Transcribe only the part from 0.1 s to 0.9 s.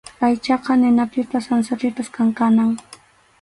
Aychaqa